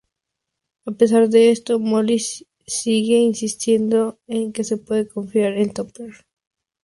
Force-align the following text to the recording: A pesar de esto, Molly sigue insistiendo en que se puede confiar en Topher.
A 0.87 0.93
pesar 0.93 1.29
de 1.29 1.51
esto, 1.51 1.77
Molly 1.77 2.17
sigue 2.65 3.17
insistiendo 3.17 4.17
en 4.25 4.51
que 4.51 4.63
se 4.63 4.77
puede 4.77 5.07
confiar 5.07 5.53
en 5.53 5.71
Topher. 5.75 6.25